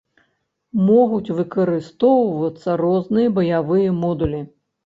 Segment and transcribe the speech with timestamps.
[0.85, 4.43] Могуць выкарыстоўвацца розныя баявыя модулі.